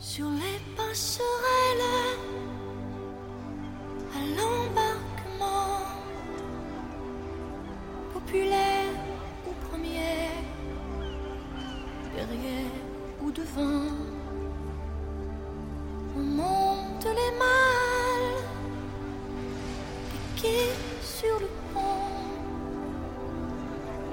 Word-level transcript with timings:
sur 0.00 0.30
les 0.30 0.58
passerelles 0.74 1.86
à 4.16 4.20
l'embarquement 4.34 5.76
populaire 8.14 8.94
ou 9.46 9.52
premier 9.68 10.30
derrière 12.16 12.72
ou 13.20 13.30
devant 13.30 13.92
on 16.16 16.20
monte 16.20 17.04
les 17.04 17.38
mâles 17.38 18.42
piqués 20.34 20.72
sur 21.02 21.38
le 21.40 21.48
pont 21.74 22.08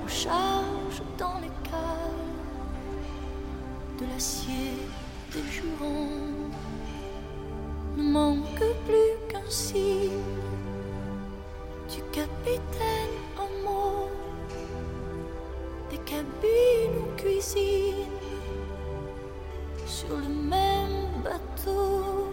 on 0.03 0.07
charge 0.09 1.01
dans 1.17 1.39
les 1.39 1.51
cales 1.63 2.27
de 4.01 4.05
l'acier 4.13 4.73
ne 7.97 8.03
manque 8.03 8.63
plus 8.85 9.13
qu'un 9.29 9.49
signe 9.49 10.23
du 11.89 12.01
capitaine 12.11 13.17
en 13.37 13.49
mots 13.63 14.09
des 15.89 15.97
cabines 15.99 16.97
ou 17.01 17.21
cuisines 17.21 18.17
sur 19.85 20.09
le 20.09 20.27
même 20.27 21.23
bateau. 21.23 22.29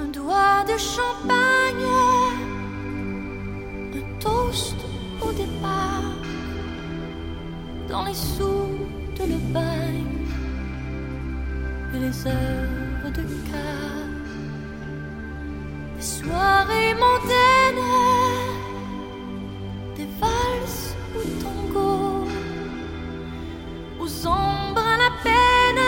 Un 0.00 0.08
doigt 0.08 0.64
de 0.66 0.76
champagne, 0.78 1.86
un 3.94 4.18
toast 4.20 4.76
au 5.22 5.32
départ, 5.32 5.95
dans 7.88 8.04
les 8.04 8.14
sous 8.14 8.68
de 9.18 9.24
le 9.32 9.38
bagne 9.52 10.06
et 11.94 11.98
les 11.98 12.26
heures 12.26 13.12
de 13.14 13.22
quart, 13.50 14.14
des 15.96 16.02
soirées 16.02 16.94
mondaines, 16.94 17.86
des 19.96 20.08
valses 20.20 20.94
ou 21.14 21.20
tango, 21.42 22.26
aux 24.00 24.26
ombres 24.26 24.86
à 24.94 24.96
la 25.04 25.10
peine, 25.22 25.84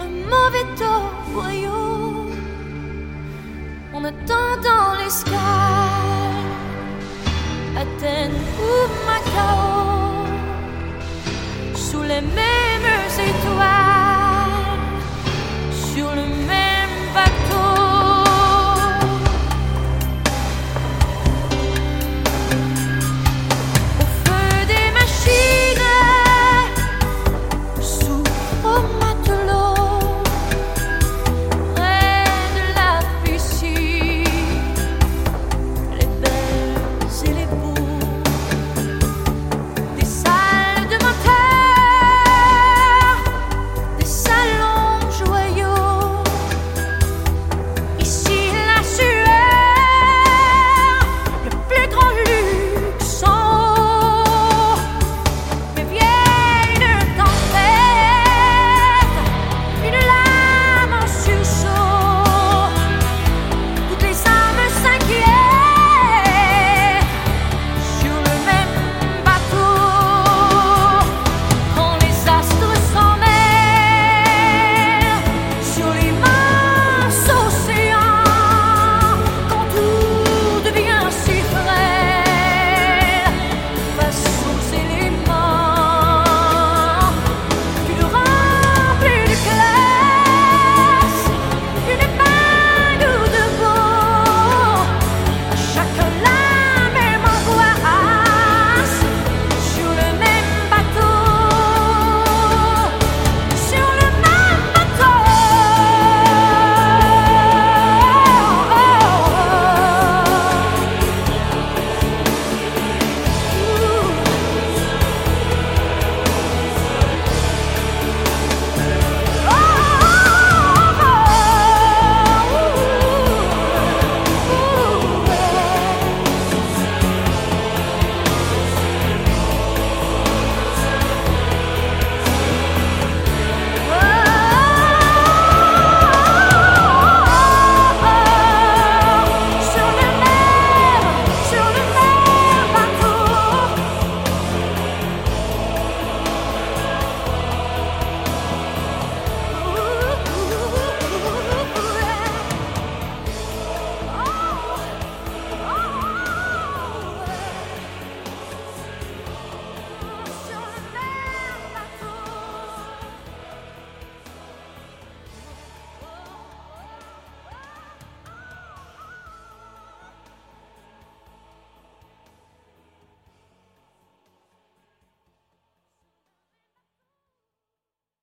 un 0.00 0.12
mauvais 0.32 0.68
voyou, 1.32 2.30
en 3.94 4.04
attendant 4.04 4.94
l'escale, 5.02 5.97
Athènes 7.80 8.32
ou 8.60 8.88
Macao, 9.06 10.26
sous 11.76 12.02
les 12.02 12.20
mêmes 12.20 13.08
étoiles. 13.16 13.87